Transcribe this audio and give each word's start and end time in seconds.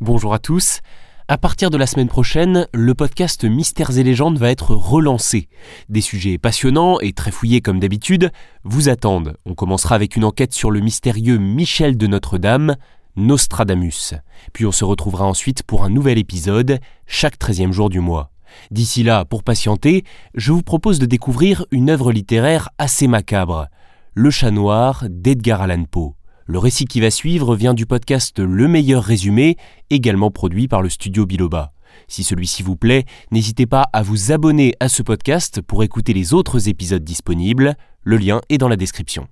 Bonjour 0.00 0.32
à 0.32 0.38
tous. 0.38 0.80
À 1.28 1.36
partir 1.36 1.68
de 1.68 1.76
la 1.76 1.86
semaine 1.86 2.08
prochaine, 2.08 2.66
le 2.72 2.94
podcast 2.94 3.44
Mystères 3.44 3.98
et 3.98 4.02
légendes 4.02 4.38
va 4.38 4.50
être 4.50 4.74
relancé. 4.74 5.50
Des 5.90 6.00
sujets 6.00 6.38
passionnants 6.38 6.98
et 7.00 7.12
très 7.12 7.30
fouillés 7.30 7.60
comme 7.60 7.78
d'habitude 7.78 8.32
vous 8.64 8.88
attendent. 8.88 9.36
On 9.44 9.54
commencera 9.54 9.96
avec 9.96 10.16
une 10.16 10.24
enquête 10.24 10.54
sur 10.54 10.70
le 10.70 10.80
mystérieux 10.80 11.36
Michel 11.36 11.98
de 11.98 12.06
Notre-Dame, 12.06 12.76
Nostradamus. 13.16 14.14
Puis 14.54 14.64
on 14.64 14.72
se 14.72 14.86
retrouvera 14.86 15.26
ensuite 15.26 15.64
pour 15.64 15.84
un 15.84 15.90
nouvel 15.90 16.16
épisode, 16.16 16.80
chaque 17.06 17.38
13e 17.38 17.72
jour 17.72 17.90
du 17.90 18.00
mois. 18.00 18.30
D'ici 18.70 19.02
là, 19.02 19.26
pour 19.26 19.42
patienter, 19.42 20.04
je 20.34 20.50
vous 20.50 20.62
propose 20.62 20.98
de 20.98 21.04
découvrir 21.04 21.66
une 21.72 21.90
œuvre 21.90 22.10
littéraire 22.10 22.70
assez 22.78 23.06
macabre, 23.06 23.66
Le 24.14 24.30
chat 24.30 24.50
noir 24.50 25.04
d'Edgar 25.10 25.60
Allan 25.60 25.84
Poe. 25.84 26.14
Le 26.50 26.58
récit 26.58 26.84
qui 26.84 27.00
va 27.00 27.12
suivre 27.12 27.54
vient 27.54 27.74
du 27.74 27.86
podcast 27.86 28.40
Le 28.40 28.66
meilleur 28.66 29.04
résumé, 29.04 29.56
également 29.88 30.32
produit 30.32 30.66
par 30.66 30.82
le 30.82 30.88
studio 30.88 31.24
Biloba. 31.24 31.72
Si 32.08 32.24
celui-ci 32.24 32.64
vous 32.64 32.74
plaît, 32.74 33.04
n'hésitez 33.30 33.66
pas 33.66 33.86
à 33.92 34.02
vous 34.02 34.32
abonner 34.32 34.74
à 34.80 34.88
ce 34.88 35.04
podcast 35.04 35.60
pour 35.60 35.84
écouter 35.84 36.12
les 36.12 36.34
autres 36.34 36.68
épisodes 36.68 37.04
disponibles. 37.04 37.76
Le 38.02 38.16
lien 38.16 38.40
est 38.48 38.58
dans 38.58 38.66
la 38.66 38.74
description. 38.74 39.28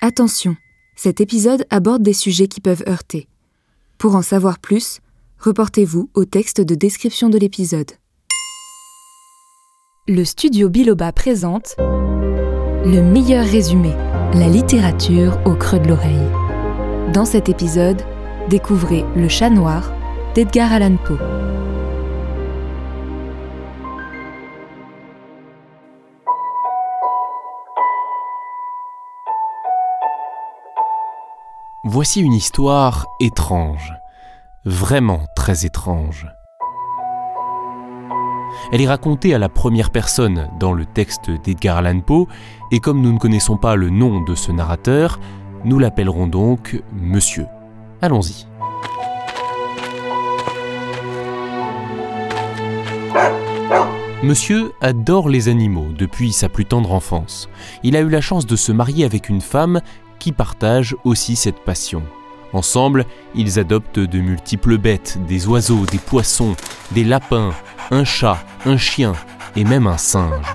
Attention, 0.00 0.56
cet 0.96 1.20
épisode 1.20 1.64
aborde 1.70 2.02
des 2.02 2.12
sujets 2.12 2.48
qui 2.48 2.60
peuvent 2.60 2.82
heurter. 2.88 3.28
Pour 3.98 4.16
en 4.16 4.22
savoir 4.22 4.58
plus, 4.58 4.98
reportez-vous 5.38 6.10
au 6.14 6.24
texte 6.24 6.60
de 6.60 6.74
description 6.74 7.28
de 7.28 7.38
l'épisode. 7.38 7.92
Le 10.08 10.24
studio 10.24 10.68
Biloba 10.68 11.12
présente 11.12 11.76
Le 11.78 13.00
meilleur 13.00 13.46
résumé 13.46 13.94
la 14.34 14.48
littérature 14.48 15.38
au 15.44 15.54
creux 15.54 15.78
de 15.78 15.88
l'oreille. 15.88 16.30
Dans 17.12 17.26
cet 17.26 17.50
épisode, 17.50 18.02
découvrez 18.48 19.04
Le 19.14 19.28
chat 19.28 19.50
noir 19.50 19.92
d'Edgar 20.34 20.72
Allan 20.72 20.96
Poe. 20.96 21.18
Voici 31.84 32.22
une 32.22 32.32
histoire 32.32 33.06
étrange, 33.20 33.92
vraiment 34.64 35.26
très 35.36 35.66
étrange. 35.66 36.26
Elle 38.72 38.80
est 38.80 38.88
racontée 38.88 39.34
à 39.34 39.38
la 39.38 39.48
première 39.48 39.90
personne 39.90 40.48
dans 40.58 40.72
le 40.72 40.84
texte 40.86 41.30
d'Edgar 41.44 41.78
Allan 41.78 42.00
Poe, 42.00 42.26
et 42.70 42.80
comme 42.80 43.00
nous 43.00 43.12
ne 43.12 43.18
connaissons 43.18 43.56
pas 43.56 43.76
le 43.76 43.90
nom 43.90 44.20
de 44.20 44.34
ce 44.34 44.52
narrateur, 44.52 45.20
nous 45.64 45.78
l'appellerons 45.78 46.26
donc 46.26 46.82
Monsieur. 46.92 47.46
Allons-y. 48.00 48.46
Monsieur 54.22 54.72
adore 54.80 55.28
les 55.28 55.48
animaux 55.48 55.88
depuis 55.98 56.32
sa 56.32 56.48
plus 56.48 56.64
tendre 56.64 56.92
enfance. 56.92 57.48
Il 57.82 57.96
a 57.96 58.00
eu 58.00 58.08
la 58.08 58.20
chance 58.20 58.46
de 58.46 58.54
se 58.54 58.70
marier 58.70 59.04
avec 59.04 59.28
une 59.28 59.40
femme 59.40 59.80
qui 60.20 60.30
partage 60.30 60.94
aussi 61.04 61.34
cette 61.34 61.64
passion. 61.64 62.04
Ensemble, 62.52 63.06
ils 63.34 63.58
adoptent 63.58 63.98
de 63.98 64.20
multiples 64.20 64.78
bêtes, 64.78 65.18
des 65.26 65.48
oiseaux, 65.48 65.86
des 65.90 65.98
poissons, 65.98 66.54
des 66.92 67.02
lapins, 67.02 67.50
un 67.90 68.04
chat, 68.04 68.38
un 68.64 68.76
chien 68.76 69.12
et 69.56 69.64
même 69.64 69.86
un 69.86 69.98
singe. 69.98 70.46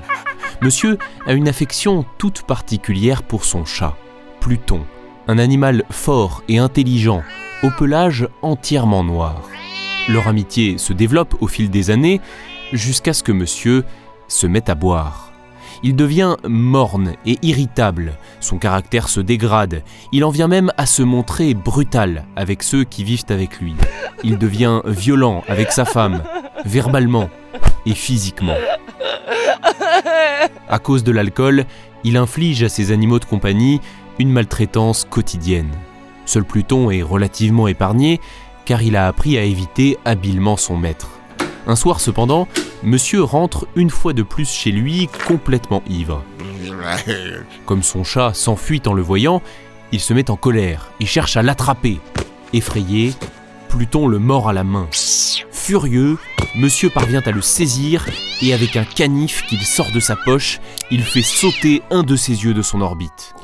Monsieur 0.61 0.97
a 1.25 1.33
une 1.33 1.47
affection 1.47 2.05
toute 2.17 2.41
particulière 2.43 3.23
pour 3.23 3.45
son 3.45 3.65
chat, 3.65 3.95
Pluton, 4.39 4.85
un 5.27 5.37
animal 5.37 5.83
fort 5.91 6.43
et 6.47 6.57
intelligent, 6.57 7.21
au 7.63 7.69
pelage 7.69 8.27
entièrement 8.41 9.03
noir. 9.03 9.41
Leur 10.09 10.27
amitié 10.27 10.77
se 10.77 10.93
développe 10.93 11.35
au 11.41 11.47
fil 11.47 11.69
des 11.69 11.91
années 11.91 12.21
jusqu'à 12.73 13.13
ce 13.13 13.23
que 13.23 13.31
monsieur 13.31 13.83
se 14.27 14.47
mette 14.47 14.69
à 14.69 14.75
boire. 14.75 15.31
Il 15.83 15.95
devient 15.95 16.37
morne 16.47 17.13
et 17.25 17.37
irritable, 17.43 18.17
son 18.39 18.57
caractère 18.57 19.09
se 19.09 19.19
dégrade, 19.19 19.83
il 20.11 20.25
en 20.25 20.31
vient 20.31 20.47
même 20.47 20.71
à 20.77 20.85
se 20.85 21.03
montrer 21.03 21.53
brutal 21.53 22.25
avec 22.35 22.63
ceux 22.63 22.83
qui 22.83 23.03
vivent 23.03 23.25
avec 23.29 23.59
lui. 23.59 23.75
Il 24.23 24.39
devient 24.39 24.81
violent 24.85 25.43
avec 25.47 25.71
sa 25.71 25.85
femme, 25.85 26.23
verbalement 26.65 27.29
et 27.85 27.93
physiquement. 27.93 28.55
À 30.69 30.79
cause 30.79 31.03
de 31.03 31.11
l'alcool, 31.11 31.65
il 32.03 32.17
inflige 32.17 32.63
à 32.63 32.69
ses 32.69 32.91
animaux 32.91 33.19
de 33.19 33.25
compagnie 33.25 33.81
une 34.19 34.31
maltraitance 34.31 35.05
quotidienne. 35.09 35.71
Seul 36.25 36.43
Pluton 36.43 36.91
est 36.91 37.01
relativement 37.01 37.67
épargné 37.67 38.19
car 38.65 38.81
il 38.81 38.95
a 38.95 39.07
appris 39.07 39.37
à 39.37 39.43
éviter 39.43 39.97
habilement 40.03 40.57
son 40.57 40.75
maître. 40.75 41.09
Un 41.67 41.75
soir 41.75 41.99
cependant, 41.99 42.47
monsieur 42.83 43.23
rentre 43.23 43.67
une 43.75 43.89
fois 43.89 44.13
de 44.13 44.23
plus 44.23 44.49
chez 44.49 44.71
lui 44.71 45.09
complètement 45.27 45.83
ivre. 45.89 46.23
Comme 47.65 47.83
son 47.83 48.03
chat 48.03 48.33
s'enfuit 48.33 48.81
en 48.85 48.93
le 48.93 49.01
voyant, 49.01 49.41
il 49.91 49.99
se 49.99 50.13
met 50.13 50.29
en 50.29 50.35
colère 50.35 50.91
et 50.99 51.05
cherche 51.05 51.37
à 51.37 51.43
l'attraper. 51.43 51.99
Effrayé, 52.53 53.13
Pluton 53.69 54.07
le 54.07 54.19
mord 54.19 54.49
à 54.49 54.53
la 54.53 54.63
main. 54.63 54.87
Furieux, 55.67 56.17
monsieur 56.55 56.89
parvient 56.89 57.21
à 57.25 57.31
le 57.31 57.41
saisir 57.41 58.07
et 58.41 58.53
avec 58.53 58.77
un 58.77 58.85
canif 58.85 59.45
qu'il 59.47 59.59
sort 59.59 59.91
de 59.91 59.99
sa 59.99 60.15
poche, 60.15 60.61
il 60.91 61.03
fait 61.03 61.21
sauter 61.21 61.81
un 61.91 62.03
de 62.03 62.15
ses 62.15 62.45
yeux 62.45 62.53
de 62.53 62.61
son 62.61 62.79
orbite. 62.79 63.35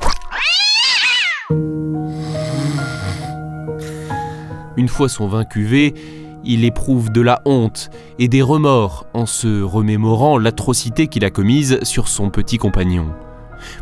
Une 4.78 4.88
fois 4.88 5.10
son 5.10 5.28
vin 5.28 5.44
cuvé, 5.44 5.96
il 6.46 6.64
éprouve 6.64 7.12
de 7.12 7.20
la 7.20 7.42
honte 7.44 7.90
et 8.20 8.30
des 8.30 8.42
remords 8.42 9.06
en 9.14 9.26
se 9.26 9.62
remémorant 9.62 10.38
l'atrocité 10.38 11.10
qu'il 11.10 11.26
a 11.26 11.30
commise 11.30 11.84
sur 11.84 12.08
son 12.08 12.30
petit 12.30 12.58
compagnon. 12.58 13.08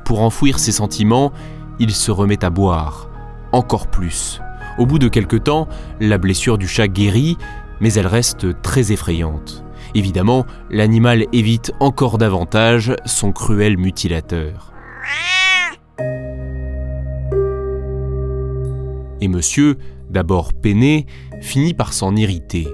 Pour 0.03 0.21
enfouir 0.21 0.57
ses 0.57 0.71
sentiments, 0.71 1.31
il 1.77 1.91
se 1.91 2.09
remet 2.09 2.43
à 2.43 2.49
boire, 2.49 3.07
encore 3.51 3.85
plus. 3.85 4.41
Au 4.79 4.87
bout 4.87 4.97
de 4.99 5.09
quelque 5.09 5.35
temps, 5.35 5.67
la 5.99 6.17
blessure 6.17 6.57
du 6.57 6.67
chat 6.67 6.87
guérit, 6.87 7.37
mais 7.81 7.93
elle 7.93 8.07
reste 8.07 8.61
très 8.61 8.93
effrayante. 8.93 9.65
Évidemment, 9.93 10.45
l'animal 10.69 11.25
évite 11.33 11.73
encore 11.81 12.17
davantage 12.17 12.95
son 13.05 13.33
cruel 13.33 13.77
mutilateur. 13.77 14.71
Et 19.19 19.27
monsieur, 19.27 19.77
d'abord 20.09 20.53
peiné, 20.53 21.05
finit 21.41 21.73
par 21.73 21.93
s'en 21.93 22.15
irriter. 22.15 22.67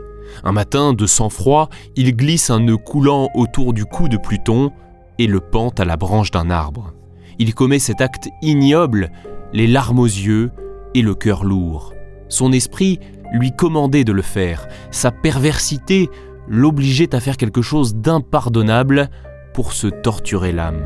Un 0.44 0.52
matin, 0.52 0.94
de 0.94 1.06
sang-froid, 1.06 1.70
il 1.96 2.16
glisse 2.16 2.50
un 2.50 2.60
nœud 2.60 2.78
coulant 2.78 3.30
autour 3.34 3.74
du 3.74 3.86
cou 3.86 4.08
de 4.08 4.18
Pluton 4.18 4.72
et 5.18 5.28
le 5.28 5.40
pend 5.40 5.70
à 5.78 5.86
la 5.86 5.98
branche 5.98 6.32
d'un 6.32 6.50
arbre. 6.50 6.94
Il 7.40 7.54
commet 7.56 7.80
cet 7.80 8.02
acte 8.02 8.30
ignoble, 8.42 9.12
les 9.54 9.68
larmes 9.68 10.00
aux 10.00 10.06
yeux 10.06 10.52
et 10.94 11.02
le 11.02 11.16
cœur 11.16 11.44
lourd. 11.44 11.94
Son 12.30 12.52
esprit 12.52 13.00
lui 13.34 13.52
commandait 13.52 14.04
de 14.04 14.12
le 14.12 14.22
faire, 14.22 14.68
sa 14.92 15.12
perversité 15.12 16.10
l'obligeait 16.48 17.14
à 17.14 17.20
faire 17.20 17.38
quelque 17.38 17.62
chose 17.62 17.96
d'impardonnable 17.96 19.10
pour 19.54 19.74
se 19.74 19.88
torturer 19.88 20.52
l'âme. 20.52 20.82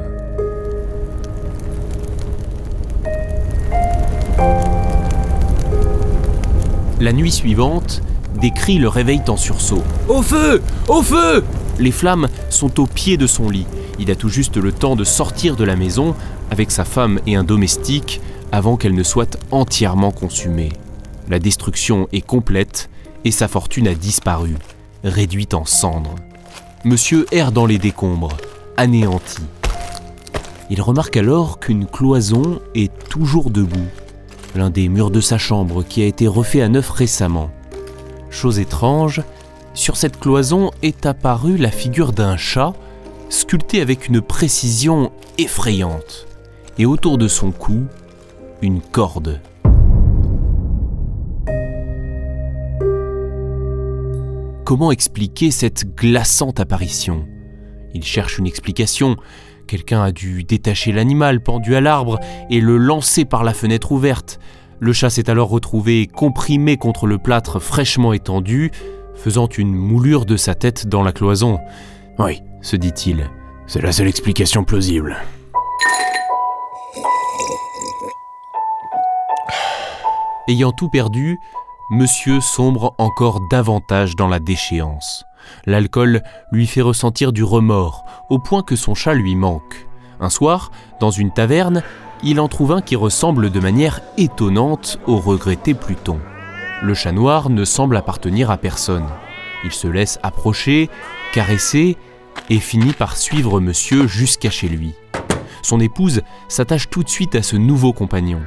La 7.00 7.13
nuit 7.13 7.31
suivante, 7.31 8.02
des 8.40 8.52
cris 8.52 8.78
le 8.78 8.88
réveillent 8.88 9.23
en 9.28 9.38
sursaut. 9.38 9.84
Au 10.08 10.22
feu 10.22 10.62
Au 10.88 11.02
feu 11.02 11.44
Les 11.79 11.91
flammes 11.91 12.28
sont 12.50 12.79
au 12.79 12.85
pied 12.85 13.18
de 13.18 13.25
son 13.25 13.50
lit. 13.50 13.66
Il 13.97 14.12
a 14.12 14.16
tout 14.16 14.29
juste 14.29 14.58
le 14.58 14.72
temps 14.72 14.96
de 14.96 15.03
sortir 15.03 15.56
de 15.56 15.63
la 15.63 15.75
maison 15.75 16.16
avec 16.52 16.69
sa 16.69 16.85
femme 16.85 17.19
et 17.25 17.35
un 17.35 17.44
domestique 17.44 18.22
avant 18.52 18.78
qu'elle 18.78 18.94
ne 18.94 19.03
soit 19.03 19.38
entièrement 19.52 20.12
consumée. 20.12 20.73
La 21.29 21.39
destruction 21.39 22.07
est 22.11 22.25
complète 22.25 22.89
et 23.23 23.31
sa 23.31 23.47
fortune 23.47 23.87
a 23.87 23.93
disparu, 23.93 24.55
réduite 25.03 25.53
en 25.53 25.66
cendres. 25.66 26.16
Monsieur 26.84 27.25
erre 27.31 27.51
dans 27.51 27.66
les 27.66 27.78
décombres, 27.78 28.35
anéanti. 28.78 29.43
Il 30.69 30.81
remarque 30.81 31.17
alors 31.17 31.59
qu'une 31.59 31.85
cloison 31.85 32.59
est 32.75 32.91
toujours 33.09 33.49
debout, 33.49 33.87
l'un 34.55 34.69
des 34.69 34.90
murs 34.90 35.11
de 35.11 35.22
sa 35.22 35.37
chambre 35.37 35.84
qui 35.84 36.01
a 36.01 36.05
été 36.05 36.28
refait 36.28 36.61
à 36.61 36.69
neuf 36.69 36.90
récemment. 36.90 37.51
Chose 38.29 38.59
étrange, 38.59 39.22
sur 39.73 39.96
cette 39.96 40.19
cloison 40.19 40.72
est 40.81 41.05
apparue 41.05 41.57
la 41.57 41.72
figure 41.72 42.13
d'un 42.13 42.37
chat, 42.37 42.73
sculpté 43.29 43.81
avec 43.81 44.07
une 44.07 44.22
précision 44.22 45.11
effrayante, 45.37 46.28
et 46.78 46.85
autour 46.85 47.17
de 47.17 47.28
son 47.28 47.51
cou, 47.51 47.84
une 48.61 48.81
corde. 48.81 49.40
Comment 54.72 54.94
expliquer 54.94 55.52
cette 55.52 55.97
glaçante 55.97 56.62
apparition 56.62 57.28
Il 57.94 58.06
cherche 58.06 58.38
une 58.38 58.47
explication. 58.47 59.18
Quelqu'un 59.68 60.02
a 60.02 60.14
dû 60.14 60.46
détacher 60.46 60.94
l'animal 60.94 61.44
pendu 61.44 61.76
à 61.76 61.82
l'arbre 61.82 62.22
et 62.50 62.62
le 62.62 62.78
lancer 62.78 63.26
par 63.26 63.44
la 63.44 63.53
fenêtre 63.53 63.91
ouverte. 63.91 64.40
Le 64.79 64.94
chat 64.94 65.09
s'est 65.09 65.29
alors 65.29 65.50
retrouvé 65.50 66.08
comprimé 66.08 66.78
contre 66.78 67.06
le 67.06 67.18
plâtre 67.18 67.59
fraîchement 67.59 68.14
étendu, 68.14 68.72
faisant 69.14 69.47
une 69.47 69.76
moulure 69.76 70.26
de 70.26 70.38
sa 70.38 70.56
tête 70.56 70.88
dans 70.88 71.03
la 71.03 71.12
cloison. 71.12 71.59
Oui, 72.18 72.41
se 72.62 72.78
dit-il, 72.78 73.29
c'est 73.68 73.82
la 73.82 73.91
seule 73.91 74.08
explication 74.08 74.64
plausible. 74.64 75.18
Ayant 80.47 80.72
tout 80.72 80.88
perdu, 80.88 81.40
monsieur 81.91 82.40
sombre 82.40 82.96
encore 82.97 83.49
davantage 83.49 84.16
dans 84.16 84.29
la 84.29 84.40
déchéance. 84.40 85.26
L'alcool 85.66 86.23
lui 86.53 86.66
fait 86.66 86.82
ressentir 86.82 87.34
du 87.34 87.43
remords, 87.43 88.05
au 88.29 88.40
point 88.40 88.64
que 88.64 88.78
son 88.78 88.96
chat 88.96 89.14
lui 89.14 89.35
manque. 89.35 89.88
Un 90.22 90.29
soir, 90.29 90.72
dans 91.02 91.11
une 91.11 91.34
taverne, 91.34 91.84
il 92.23 92.40
en 92.40 92.47
trouve 92.47 92.72
un 92.72 92.82
qui 92.82 92.96
ressemble 92.96 93.49
de 93.49 93.59
manière 93.59 93.99
étonnante 94.17 94.99
au 95.05 95.17
regretté 95.17 95.73
Pluton. 95.73 96.20
Le 96.82 96.93
chat 96.93 97.11
noir 97.11 97.49
ne 97.49 97.66
semble 97.66 97.97
appartenir 97.97 98.52
à 98.52 98.58
personne. 98.58 99.08
Il 99.66 99.73
se 99.73 99.87
laisse 99.90 100.17
approcher, 100.23 100.90
caresser, 101.34 101.97
et 102.49 102.59
finit 102.59 102.94
par 102.94 103.17
suivre 103.17 103.59
monsieur 103.59 104.08
jusqu'à 104.08 104.49
chez 104.49 104.70
lui. 104.70 104.94
Son 105.61 105.79
épouse 105.79 106.22
s'attache 106.47 106.90
tout 106.90 107.03
de 107.03 107.09
suite 107.09 107.35
à 107.35 107.43
ce 107.43 107.55
nouveau 107.55 107.93
compagnon. 107.93 108.41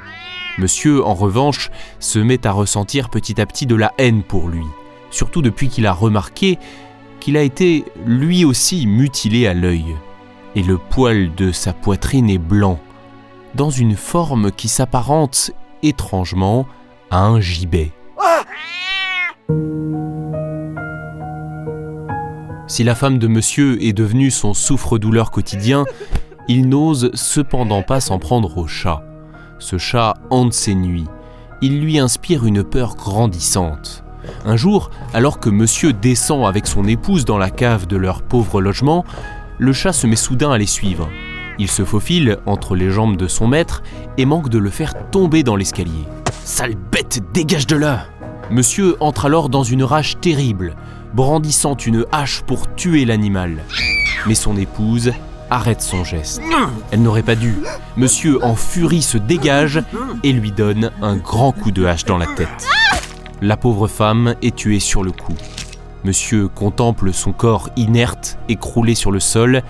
Monsieur, 0.58 1.04
en 1.04 1.14
revanche, 1.14 1.70
se 1.98 2.18
met 2.18 2.46
à 2.46 2.52
ressentir 2.52 3.08
petit 3.08 3.40
à 3.40 3.46
petit 3.46 3.66
de 3.66 3.74
la 3.74 3.92
haine 3.98 4.22
pour 4.22 4.48
lui, 4.48 4.64
surtout 5.10 5.42
depuis 5.42 5.68
qu'il 5.68 5.86
a 5.86 5.92
remarqué 5.92 6.58
qu'il 7.20 7.36
a 7.36 7.42
été 7.42 7.84
lui 8.06 8.44
aussi 8.44 8.86
mutilé 8.86 9.46
à 9.46 9.54
l'œil, 9.54 9.96
et 10.54 10.62
le 10.62 10.78
poil 10.78 11.34
de 11.34 11.52
sa 11.52 11.72
poitrine 11.72 12.30
est 12.30 12.38
blanc, 12.38 12.78
dans 13.54 13.70
une 13.70 13.96
forme 13.96 14.52
qui 14.52 14.68
s'apparente 14.68 15.52
étrangement 15.82 16.66
à 17.10 17.20
un 17.20 17.40
gibet. 17.40 17.92
Si 22.66 22.82
la 22.82 22.94
femme 22.94 23.18
de 23.18 23.28
monsieur 23.28 23.82
est 23.84 23.92
devenue 23.92 24.30
son 24.30 24.54
souffre-douleur 24.54 25.30
quotidien, 25.30 25.84
il 26.48 26.68
n'ose 26.68 27.10
cependant 27.14 27.82
pas 27.82 28.00
s'en 28.00 28.18
prendre 28.18 28.58
au 28.58 28.66
chat. 28.66 29.02
Ce 29.58 29.78
chat 29.78 30.14
hante 30.30 30.52
ses 30.52 30.74
nuits. 30.74 31.06
Il 31.62 31.80
lui 31.80 31.98
inspire 31.98 32.44
une 32.44 32.62
peur 32.62 32.96
grandissante. 32.96 34.04
Un 34.44 34.56
jour, 34.56 34.90
alors 35.12 35.40
que 35.40 35.50
monsieur 35.50 35.92
descend 35.92 36.46
avec 36.46 36.66
son 36.66 36.84
épouse 36.84 37.24
dans 37.24 37.38
la 37.38 37.50
cave 37.50 37.86
de 37.86 37.96
leur 37.96 38.22
pauvre 38.22 38.60
logement, 38.60 39.04
le 39.58 39.72
chat 39.72 39.92
se 39.92 40.06
met 40.06 40.16
soudain 40.16 40.50
à 40.50 40.58
les 40.58 40.66
suivre. 40.66 41.08
Il 41.58 41.70
se 41.70 41.84
faufile 41.84 42.38
entre 42.46 42.74
les 42.74 42.90
jambes 42.90 43.16
de 43.16 43.28
son 43.28 43.46
maître 43.46 43.82
et 44.18 44.26
manque 44.26 44.48
de 44.48 44.58
le 44.58 44.70
faire 44.70 45.10
tomber 45.10 45.42
dans 45.42 45.56
l'escalier. 45.56 46.04
Sale 46.44 46.74
bête, 46.90 47.22
dégage 47.32 47.66
de 47.66 47.76
là 47.76 48.06
Monsieur 48.50 48.96
entre 49.00 49.26
alors 49.26 49.48
dans 49.48 49.62
une 49.62 49.84
rage 49.84 50.18
terrible, 50.20 50.76
brandissant 51.14 51.76
une 51.76 52.04
hache 52.12 52.42
pour 52.42 52.74
tuer 52.74 53.04
l'animal. 53.04 53.62
Mais 54.26 54.34
son 54.34 54.56
épouse 54.56 55.12
arrête 55.54 55.82
son 55.82 56.02
geste. 56.02 56.42
Elle 56.90 57.02
n'aurait 57.02 57.22
pas 57.22 57.36
dû. 57.36 57.54
Monsieur 57.96 58.44
en 58.44 58.56
furie 58.56 59.02
se 59.02 59.18
dégage 59.18 59.82
et 60.24 60.32
lui 60.32 60.50
donne 60.50 60.90
un 61.00 61.16
grand 61.16 61.52
coup 61.52 61.70
de 61.70 61.84
hache 61.84 62.04
dans 62.04 62.18
la 62.18 62.26
tête. 62.26 62.66
La 63.40 63.56
pauvre 63.56 63.86
femme 63.86 64.34
est 64.42 64.56
tuée 64.56 64.80
sur 64.80 65.04
le 65.04 65.12
coup. 65.12 65.36
Monsieur 66.02 66.48
contemple 66.48 67.12
son 67.12 67.32
corps 67.32 67.70
inerte 67.76 68.36
écroulé 68.48 68.94
sur 68.94 69.12
le 69.12 69.20
sol 69.20 69.62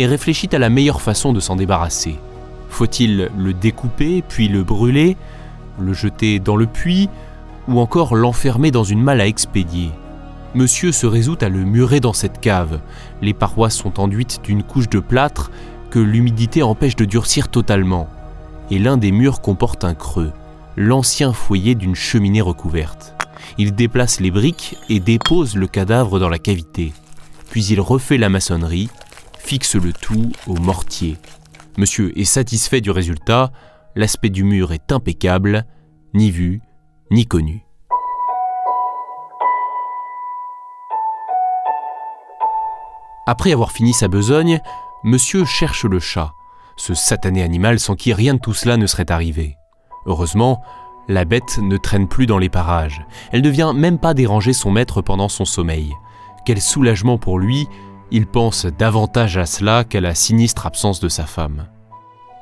et 0.00 0.06
réfléchit 0.06 0.48
à 0.52 0.58
la 0.58 0.68
meilleure 0.68 1.00
façon 1.00 1.32
de 1.32 1.40
s'en 1.40 1.56
débarrasser. 1.56 2.18
Faut-il 2.68 3.30
le 3.36 3.52
découper 3.52 4.24
puis 4.28 4.48
le 4.48 4.64
brûler, 4.64 5.16
le 5.78 5.92
jeter 5.92 6.40
dans 6.40 6.56
le 6.56 6.66
puits 6.66 7.08
ou 7.68 7.78
encore 7.78 8.16
l'enfermer 8.16 8.70
dans 8.70 8.84
une 8.84 9.02
malle 9.02 9.20
à 9.20 9.26
expédier? 9.26 9.90
Monsieur 10.54 10.92
se 10.92 11.06
résout 11.06 11.38
à 11.40 11.48
le 11.48 11.64
murer 11.64 12.00
dans 12.00 12.12
cette 12.12 12.38
cave. 12.38 12.80
Les 13.22 13.32
parois 13.32 13.70
sont 13.70 13.98
enduites 13.98 14.40
d'une 14.44 14.62
couche 14.62 14.90
de 14.90 15.00
plâtre 15.00 15.50
que 15.90 15.98
l'humidité 15.98 16.62
empêche 16.62 16.94
de 16.94 17.06
durcir 17.06 17.48
totalement. 17.48 18.06
Et 18.70 18.78
l'un 18.78 18.98
des 18.98 19.12
murs 19.12 19.40
comporte 19.40 19.84
un 19.84 19.94
creux, 19.94 20.32
l'ancien 20.76 21.32
foyer 21.32 21.74
d'une 21.74 21.94
cheminée 21.94 22.42
recouverte. 22.42 23.14
Il 23.56 23.74
déplace 23.74 24.20
les 24.20 24.30
briques 24.30 24.76
et 24.90 25.00
dépose 25.00 25.56
le 25.56 25.66
cadavre 25.66 26.18
dans 26.18 26.28
la 26.28 26.38
cavité. 26.38 26.92
Puis 27.50 27.64
il 27.66 27.80
refait 27.80 28.18
la 28.18 28.28
maçonnerie, 28.28 28.90
fixe 29.38 29.74
le 29.74 29.92
tout 29.92 30.32
au 30.46 30.54
mortier. 30.54 31.16
Monsieur 31.78 32.18
est 32.18 32.24
satisfait 32.24 32.82
du 32.82 32.90
résultat, 32.90 33.52
l'aspect 33.96 34.30
du 34.30 34.44
mur 34.44 34.72
est 34.72 34.92
impeccable, 34.92 35.64
ni 36.12 36.30
vu, 36.30 36.60
ni 37.10 37.26
connu. 37.26 37.64
Après 43.26 43.52
avoir 43.52 43.70
fini 43.70 43.92
sa 43.92 44.08
besogne, 44.08 44.60
monsieur 45.04 45.44
cherche 45.44 45.84
le 45.84 46.00
chat, 46.00 46.32
ce 46.76 46.92
satané 46.92 47.42
animal 47.42 47.78
sans 47.78 47.94
qui 47.94 48.12
rien 48.12 48.34
de 48.34 48.40
tout 48.40 48.54
cela 48.54 48.76
ne 48.76 48.86
serait 48.86 49.12
arrivé. 49.12 49.56
Heureusement, 50.06 50.60
la 51.08 51.24
bête 51.24 51.58
ne 51.58 51.76
traîne 51.76 52.08
plus 52.08 52.26
dans 52.26 52.38
les 52.38 52.48
parages. 52.48 53.04
Elle 53.30 53.42
ne 53.42 53.48
vient 53.48 53.72
même 53.72 53.98
pas 53.98 54.14
déranger 54.14 54.52
son 54.52 54.72
maître 54.72 55.02
pendant 55.02 55.28
son 55.28 55.44
sommeil. 55.44 55.92
Quel 56.44 56.60
soulagement 56.60 57.16
pour 57.16 57.38
lui, 57.38 57.68
il 58.10 58.26
pense 58.26 58.66
davantage 58.66 59.38
à 59.38 59.46
cela 59.46 59.84
qu'à 59.84 60.00
la 60.00 60.16
sinistre 60.16 60.66
absence 60.66 60.98
de 60.98 61.08
sa 61.08 61.24
femme. 61.24 61.68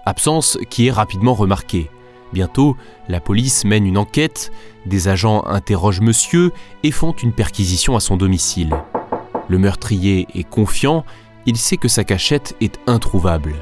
Absence 0.06 0.58
qui 0.70 0.86
est 0.86 0.92
rapidement 0.92 1.34
remarquée. 1.34 1.90
Bientôt, 2.32 2.76
la 3.08 3.20
police 3.20 3.64
mène 3.66 3.86
une 3.86 3.98
enquête, 3.98 4.50
des 4.86 5.08
agents 5.08 5.44
interrogent 5.46 6.00
monsieur 6.00 6.52
et 6.82 6.90
font 6.90 7.12
une 7.12 7.32
perquisition 7.32 7.96
à 7.96 8.00
son 8.00 8.16
domicile. 8.16 8.74
Le 9.50 9.58
meurtrier 9.58 10.28
est 10.32 10.48
confiant, 10.48 11.04
il 11.44 11.56
sait 11.56 11.76
que 11.76 11.88
sa 11.88 12.04
cachette 12.04 12.54
est 12.60 12.78
introuvable. 12.86 13.56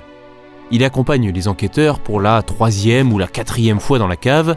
Il 0.70 0.84
accompagne 0.84 1.30
les 1.30 1.48
enquêteurs 1.48 1.98
pour 1.98 2.20
la 2.20 2.42
troisième 2.42 3.10
ou 3.10 3.16
la 3.16 3.26
quatrième 3.26 3.80
fois 3.80 3.98
dans 3.98 4.06
la 4.06 4.16
cave, 4.16 4.54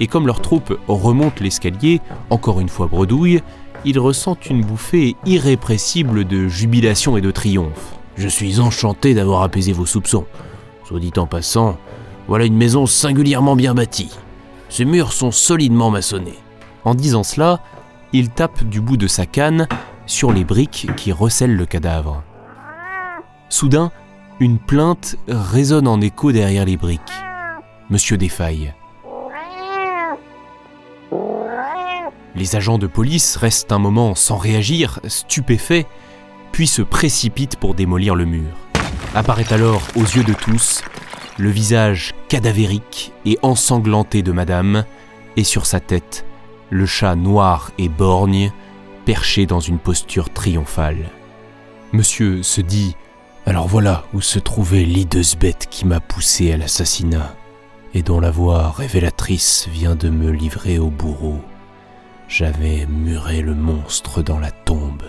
et 0.00 0.08
comme 0.08 0.26
leur 0.26 0.40
troupe 0.40 0.76
remonte 0.88 1.38
l'escalier, 1.38 2.00
encore 2.30 2.58
une 2.58 2.68
fois 2.68 2.88
bredouille, 2.88 3.42
il 3.84 4.00
ressent 4.00 4.36
une 4.50 4.64
bouffée 4.64 5.14
irrépressible 5.24 6.24
de 6.24 6.48
jubilation 6.48 7.16
et 7.16 7.20
de 7.20 7.30
triomphe. 7.30 7.94
Je 8.16 8.26
suis 8.26 8.58
enchanté 8.58 9.14
d'avoir 9.14 9.44
apaisé 9.44 9.72
vos 9.72 9.86
soupçons. 9.86 10.26
Soit 10.82 10.98
dit 10.98 11.12
en 11.16 11.28
passant, 11.28 11.78
voilà 12.26 12.44
une 12.44 12.56
maison 12.56 12.86
singulièrement 12.86 13.54
bien 13.54 13.72
bâtie. 13.72 14.18
Ses 14.68 14.84
murs 14.84 15.12
sont 15.12 15.30
solidement 15.30 15.90
maçonnés. 15.90 16.40
En 16.84 16.96
disant 16.96 17.22
cela, 17.22 17.60
il 18.12 18.30
tape 18.30 18.64
du 18.64 18.80
bout 18.80 18.96
de 18.96 19.06
sa 19.06 19.26
canne 19.26 19.68
sur 20.06 20.32
les 20.32 20.44
briques 20.44 20.88
qui 20.96 21.12
recèlent 21.12 21.56
le 21.56 21.66
cadavre. 21.66 22.22
Soudain, 23.48 23.90
une 24.40 24.58
plainte 24.58 25.16
résonne 25.28 25.86
en 25.86 26.00
écho 26.00 26.32
derrière 26.32 26.64
les 26.64 26.76
briques. 26.76 27.00
Monsieur 27.90 28.16
défaille. 28.16 28.72
Les 32.34 32.56
agents 32.56 32.78
de 32.78 32.86
police 32.86 33.36
restent 33.36 33.72
un 33.72 33.78
moment 33.78 34.14
sans 34.14 34.38
réagir, 34.38 35.00
stupéfaits, 35.06 35.86
puis 36.50 36.66
se 36.66 36.82
précipitent 36.82 37.56
pour 37.56 37.74
démolir 37.74 38.14
le 38.14 38.24
mur. 38.24 38.50
Apparaît 39.14 39.52
alors 39.52 39.82
aux 39.96 40.04
yeux 40.04 40.24
de 40.24 40.32
tous 40.32 40.82
le 41.38 41.50
visage 41.50 42.14
cadavérique 42.28 43.12
et 43.24 43.38
ensanglanté 43.42 44.22
de 44.22 44.32
madame, 44.32 44.84
et 45.36 45.44
sur 45.44 45.66
sa 45.66 45.80
tête, 45.80 46.24
le 46.70 46.86
chat 46.86 47.14
noir 47.14 47.70
et 47.78 47.88
borgne 47.88 48.52
perché 49.04 49.46
dans 49.46 49.60
une 49.60 49.78
posture 49.78 50.32
triomphale. 50.32 51.10
Monsieur 51.92 52.42
se 52.42 52.60
dit 52.60 52.96
Alors 53.46 53.68
voilà 53.68 54.04
où 54.14 54.20
se 54.20 54.38
trouvait 54.38 54.84
l'hideuse 54.84 55.36
bête 55.36 55.66
qui 55.70 55.86
m'a 55.86 56.00
poussé 56.00 56.52
à 56.52 56.56
l'assassinat, 56.56 57.34
et 57.94 58.02
dont 58.02 58.20
la 58.20 58.30
voix 58.30 58.70
révélatrice 58.70 59.68
vient 59.70 59.94
de 59.94 60.08
me 60.08 60.30
livrer 60.30 60.78
au 60.78 60.88
bourreau. 60.88 61.40
J'avais 62.28 62.86
muré 62.86 63.42
le 63.42 63.54
monstre 63.54 64.22
dans 64.22 64.38
la 64.38 64.50
tombe. 64.50 65.02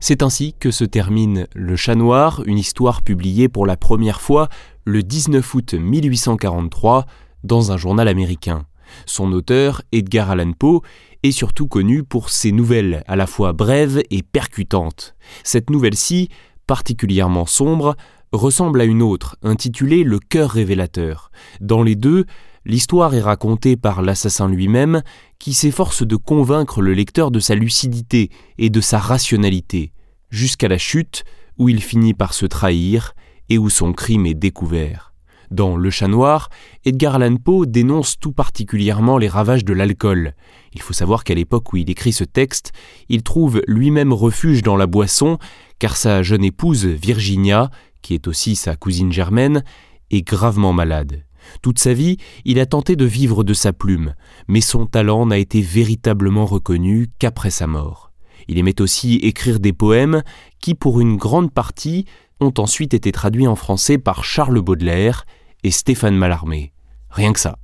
C'est 0.00 0.22
ainsi 0.22 0.54
que 0.58 0.70
se 0.70 0.84
termine 0.84 1.48
Le 1.54 1.74
Chat 1.74 1.94
Noir, 1.94 2.42
une 2.46 2.58
histoire 2.58 3.02
publiée 3.02 3.48
pour 3.48 3.66
la 3.66 3.76
première 3.76 4.20
fois 4.20 4.48
le 4.84 5.02
19 5.02 5.54
août 5.54 5.74
1843 5.74 7.04
dans 7.44 7.72
un 7.72 7.76
journal 7.76 8.08
américain. 8.08 8.66
Son 9.06 9.32
auteur, 9.32 9.82
Edgar 9.92 10.30
Allan 10.30 10.52
Poe, 10.52 10.82
est 11.22 11.32
surtout 11.32 11.66
connu 11.66 12.04
pour 12.04 12.30
ses 12.30 12.52
nouvelles 12.52 13.02
à 13.06 13.16
la 13.16 13.26
fois 13.26 13.52
brèves 13.52 14.02
et 14.10 14.22
percutantes. 14.22 15.14
Cette 15.44 15.70
nouvelle-ci, 15.70 16.28
particulièrement 16.66 17.46
sombre, 17.46 17.96
ressemble 18.32 18.80
à 18.80 18.84
une 18.84 19.02
autre, 19.02 19.36
intitulée 19.42 20.04
Le 20.04 20.18
cœur 20.18 20.50
révélateur. 20.50 21.30
Dans 21.60 21.82
les 21.82 21.96
deux, 21.96 22.26
l'histoire 22.64 23.14
est 23.14 23.20
racontée 23.20 23.76
par 23.76 24.02
l'assassin 24.02 24.48
lui-même, 24.48 25.02
qui 25.38 25.54
s'efforce 25.54 26.06
de 26.06 26.16
convaincre 26.16 26.82
le 26.82 26.92
lecteur 26.92 27.30
de 27.30 27.40
sa 27.40 27.54
lucidité 27.54 28.30
et 28.58 28.70
de 28.70 28.80
sa 28.80 28.98
rationalité, 28.98 29.92
jusqu'à 30.30 30.68
la 30.68 30.78
chute 30.78 31.24
où 31.56 31.68
il 31.68 31.82
finit 31.82 32.14
par 32.14 32.34
se 32.34 32.46
trahir 32.46 33.14
et 33.48 33.58
où 33.58 33.70
son 33.70 33.92
crime 33.92 34.26
est 34.26 34.34
découvert. 34.34 35.07
Dans 35.50 35.76
Le 35.76 35.88
Chat 35.88 36.08
Noir, 36.08 36.50
Edgar 36.84 37.14
Allan 37.14 37.36
Poe 37.36 37.64
dénonce 37.64 38.18
tout 38.18 38.32
particulièrement 38.32 39.16
les 39.16 39.28
ravages 39.28 39.64
de 39.64 39.72
l'alcool. 39.72 40.34
Il 40.74 40.82
faut 40.82 40.92
savoir 40.92 41.24
qu'à 41.24 41.34
l'époque 41.34 41.72
où 41.72 41.78
il 41.78 41.88
écrit 41.88 42.12
ce 42.12 42.24
texte, 42.24 42.72
il 43.08 43.22
trouve 43.22 43.62
lui-même 43.66 44.12
refuge 44.12 44.62
dans 44.62 44.76
la 44.76 44.86
boisson, 44.86 45.38
car 45.78 45.96
sa 45.96 46.22
jeune 46.22 46.44
épouse, 46.44 46.84
Virginia, 46.84 47.70
qui 48.02 48.12
est 48.12 48.28
aussi 48.28 48.56
sa 48.56 48.76
cousine 48.76 49.12
germaine, 49.12 49.64
est 50.10 50.22
gravement 50.22 50.74
malade. 50.74 51.24
Toute 51.62 51.78
sa 51.78 51.94
vie, 51.94 52.18
il 52.44 52.60
a 52.60 52.66
tenté 52.66 52.94
de 52.94 53.06
vivre 53.06 53.42
de 53.42 53.54
sa 53.54 53.72
plume, 53.72 54.14
mais 54.48 54.60
son 54.60 54.84
talent 54.84 55.24
n'a 55.24 55.38
été 55.38 55.62
véritablement 55.62 56.44
reconnu 56.44 57.08
qu'après 57.18 57.50
sa 57.50 57.66
mort. 57.66 58.12
Il 58.48 58.58
aimait 58.58 58.80
aussi 58.82 59.16
écrire 59.16 59.60
des 59.60 59.72
poèmes 59.72 60.22
qui, 60.60 60.74
pour 60.74 61.00
une 61.00 61.16
grande 61.16 61.52
partie, 61.52 62.04
ont 62.40 62.54
ensuite 62.58 62.94
été 62.94 63.12
traduits 63.12 63.46
en 63.46 63.56
français 63.56 63.98
par 63.98 64.24
Charles 64.24 64.60
Baudelaire 64.60 65.24
et 65.64 65.70
Stéphane 65.70 66.16
Mallarmé. 66.16 66.72
Rien 67.10 67.32
que 67.32 67.40
ça. 67.40 67.58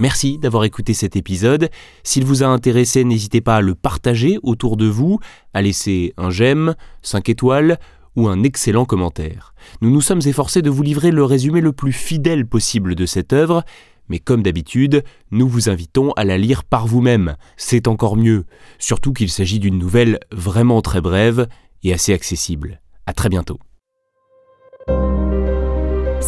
Merci 0.00 0.38
d'avoir 0.38 0.64
écouté 0.64 0.94
cet 0.94 1.16
épisode. 1.16 1.68
S'il 2.02 2.24
vous 2.24 2.42
a 2.42 2.46
intéressé, 2.46 3.04
n'hésitez 3.04 3.40
pas 3.40 3.56
à 3.56 3.60
le 3.60 3.74
partager 3.74 4.38
autour 4.42 4.76
de 4.76 4.86
vous, 4.86 5.20
à 5.54 5.62
laisser 5.62 6.12
un 6.16 6.30
j'aime, 6.30 6.74
5 7.02 7.28
étoiles 7.28 7.78
ou 8.16 8.28
un 8.28 8.42
excellent 8.42 8.84
commentaire. 8.84 9.54
Nous 9.80 9.90
nous 9.90 10.00
sommes 10.00 10.22
efforcés 10.26 10.62
de 10.62 10.70
vous 10.70 10.82
livrer 10.82 11.10
le 11.10 11.24
résumé 11.24 11.60
le 11.60 11.72
plus 11.72 11.92
fidèle 11.92 12.46
possible 12.46 12.94
de 12.94 13.06
cette 13.06 13.32
œuvre, 13.32 13.64
mais 14.08 14.18
comme 14.18 14.42
d'habitude, 14.42 15.04
nous 15.30 15.48
vous 15.48 15.68
invitons 15.68 16.12
à 16.12 16.24
la 16.24 16.36
lire 16.36 16.64
par 16.64 16.86
vous-même. 16.86 17.36
C'est 17.56 17.86
encore 17.86 18.16
mieux, 18.16 18.44
surtout 18.78 19.12
qu'il 19.12 19.30
s'agit 19.30 19.60
d'une 19.60 19.78
nouvelle 19.78 20.18
vraiment 20.32 20.82
très 20.82 21.00
brève 21.00 21.48
et 21.82 21.92
assez 21.92 22.12
accessible. 22.12 22.80
À 23.06 23.12
très 23.12 23.28
bientôt. 23.28 23.58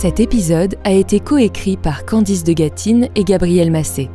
Cet 0.04 0.20
épisode 0.20 0.76
a 0.84 0.92
été 0.92 1.18
coécrit 1.18 1.78
par 1.78 2.04
Candice 2.04 2.44
de 2.44 2.52
Gatine 2.52 3.08
et 3.16 3.24
Gabriel 3.24 3.70
Massé. 3.70 4.10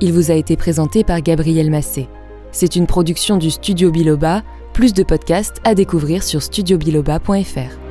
Il 0.00 0.14
vous 0.14 0.30
a 0.30 0.34
été 0.34 0.56
présenté 0.56 1.04
par 1.04 1.20
Gabriel 1.20 1.70
Massé. 1.70 2.08
C'est 2.52 2.74
une 2.74 2.86
production 2.86 3.36
du 3.36 3.50
Studio 3.50 3.90
Biloba 3.90 4.42
plus 4.72 4.94
de 4.94 5.02
podcasts 5.02 5.60
à 5.62 5.74
découvrir 5.74 6.22
sur 6.22 6.42
studiobiloba.fr. 6.42 7.85